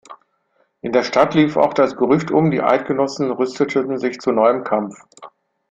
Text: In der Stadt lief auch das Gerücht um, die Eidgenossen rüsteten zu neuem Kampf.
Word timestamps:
In 0.81 0.93
der 0.93 1.03
Stadt 1.03 1.35
lief 1.35 1.57
auch 1.57 1.75
das 1.75 1.95
Gerücht 1.95 2.31
um, 2.31 2.49
die 2.49 2.63
Eidgenossen 2.63 3.29
rüsteten 3.29 3.99
zu 4.19 4.31
neuem 4.31 4.63
Kampf. 4.63 4.95